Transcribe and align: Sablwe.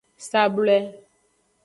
Sablwe. 0.29 0.77